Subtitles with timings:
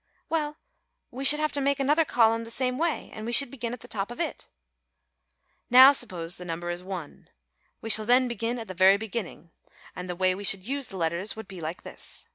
[0.29, 0.57] "Well,
[1.11, 3.81] we should have to make another column the same way and we should begin at
[3.81, 4.49] the top of it."
[5.69, 7.29] "Now suppose the number is 1,
[7.81, 9.51] we shall then begin at the very beginning,
[9.95, 12.25] and the way we should use the letters would be like this.